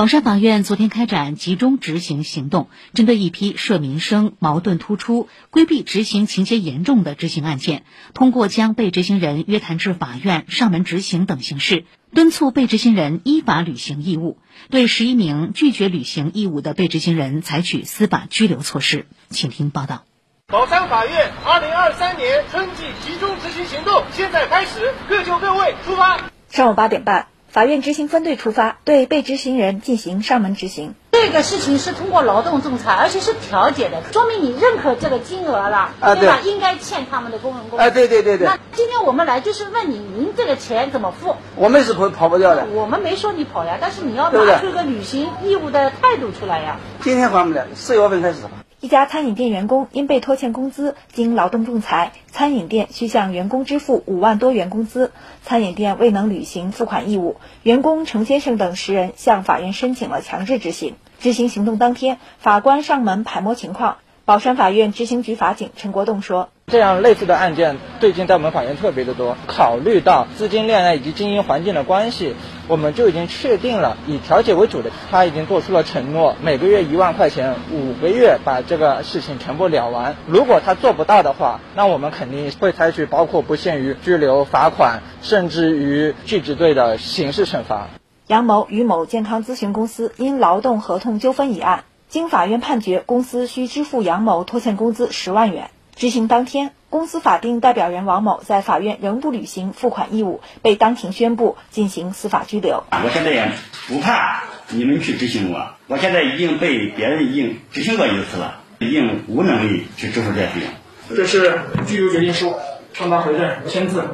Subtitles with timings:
[0.00, 7.84] 宝山法院昨天开展集中执行行动，针对一批涉民生、矛盾突出、规避执行情节严重的执行案件，
[8.14, 11.84] 通过将被执行人约谈至法院上门执行等形式，
[12.14, 14.38] 敦促被执行人依法履行义务，
[14.70, 19.04] 对十一名拒绝履行义务的被执行人采取司法拘留措施。
[19.28, 20.06] 请听报道。
[20.46, 26.30] 宝山法院二零二三年春季集中执行行动现在开始，各就各位，出发。
[26.48, 27.26] 上午八点半。
[27.50, 30.94] 法院执行分队出发，对被执行人进行上门执行。
[31.10, 36.38] 这个事情是通过劳动仲裁，而且是调解的，说明你认可这个金额了，对吧？
[36.44, 37.84] 应该欠他们的工人工资。
[37.84, 38.46] 哎，对对对对。
[38.46, 41.34] 那今天我们来就是问你，您这个钱怎么付？
[41.56, 42.66] 我们是跑跑不掉的。
[42.66, 46.78] 我们没说你跑呀，但是你要拿出一个履行义务的态度出来呀。
[47.00, 48.38] 今天还不了，四月份开始。
[48.78, 55.12] 一家餐饮店员工因被拖欠工资，经劳动仲裁，餐饮店需向员工支付五万多元工资，
[55.42, 60.94] 餐饮店未能履行付款义务，员工程先生等十人向法院申请了强制执行。
[61.18, 63.98] 执行行动当天，法官上门排摸情况。
[64.24, 69.36] 宝山法院执行局法警陈国栋说：“这样类似的案件最近在我们法院特别的多。
[69.46, 72.36] 考虑到资金链啊以及经营环境的关系，
[72.70, 74.92] 我们就已经确定了以调解为主的。
[75.10, 80.14] 他已经做出了承诺，每个月一万块钱，五个月把这个事情全部了完。
[80.28, 87.88] 如果他做不到的话，那我们肯定会采取包括不限于拘留、罚款，甚至于拒执罪的刑事惩罚。”
[88.28, 91.82] 杨某与某健康咨询公司因劳动合同纠纷一案。
[92.08, 95.70] 经法院判决，公司需支付杨某拖欠工资十万元。
[95.96, 102.82] 执行当天，公司法定代表人王某在法院仍不履行付款义务，被当庭宣布进行司法拘留。
[102.90, 103.52] 我现在也
[103.86, 111.16] 不怕你们去执行我，我现在已经被别人已经执行过一次了，已经无能力去支付这费用。
[111.16, 112.54] 这是拘留决定书，
[112.92, 114.04] 上达回证，签字。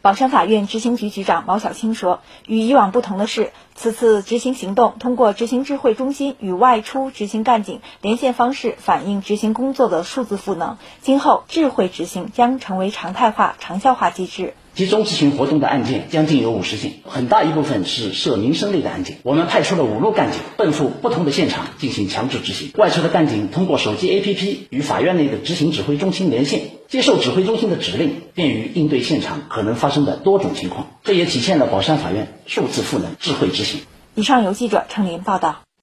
[0.00, 10.78] 宝山法院执行局局长毛小青说：“与以往不同的是，此次执行行动通过执行智慧中心与外出执行干警连线方式，反映执行工作的数字赋能。
[11.00, 19.18] 今后智慧执行将成为常态化、长效化机制。”集中执行活动的案件将近有五十件，很大一部分是涉民生类的案件。
[19.24, 22.70] 我们派出了五路干警奔赴不同的现场进行强制执行。
[22.76, 30.86] 外出的干警通过手机 APP 与法院内的执行指挥中心连线，接受指挥中心的指令，便于应对现场可能发生的多种情况。
[31.02, 33.80] 这也体现了宝山法院数字赋能、智慧执行。
[34.14, 35.67] 以上由记者程林报道。